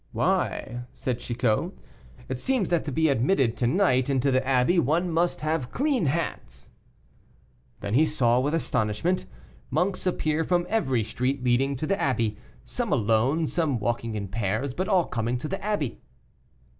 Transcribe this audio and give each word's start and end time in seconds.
"Why," 0.13 0.85
said 0.93 1.19
Chicot, 1.19 1.73
"it 2.27 2.39
seems 2.39 2.69
that 2.69 2.83
to 2.85 2.91
be 2.91 3.07
admitted 3.07 3.55
to 3.57 3.67
night 3.67 4.09
into 4.09 4.31
the 4.31 4.43
abbey 4.47 4.79
one 4.79 5.11
must 5.11 5.41
have 5.41 5.71
clean 5.71 6.07
hands!" 6.07 6.71
Then 7.81 7.93
he 7.93 8.07
saw, 8.07 8.39
with 8.39 8.55
astonishment, 8.55 9.27
monks 9.69 10.07
appear 10.07 10.43
from 10.43 10.65
every 10.69 11.03
street 11.03 11.43
leading 11.43 11.75
to 11.75 11.85
the 11.85 12.01
abbey, 12.01 12.37
some 12.65 12.91
alone, 12.91 13.45
some 13.45 13.77
walking 13.77 14.15
in 14.15 14.27
pairs, 14.27 14.73
but 14.73 14.87
all 14.87 15.05
coming 15.05 15.37
to 15.37 15.47
the 15.47 15.63
abbey. 15.63 16.01